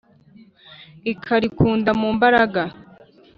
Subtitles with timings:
[1.11, 2.63] ikarikunda mu mbaraga